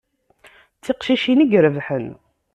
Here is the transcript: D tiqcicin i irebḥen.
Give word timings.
D 0.77 0.81
tiqcicin 0.83 1.43
i 1.43 1.47
irebḥen. 1.57 2.07